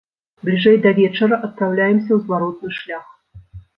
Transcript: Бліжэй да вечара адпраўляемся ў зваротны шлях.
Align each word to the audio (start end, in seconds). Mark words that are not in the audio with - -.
Бліжэй 0.47 0.77
да 0.85 0.93
вечара 0.99 1.39
адпраўляемся 1.47 2.07
ў 2.13 2.19
зваротны 2.25 2.69
шлях. 2.79 3.07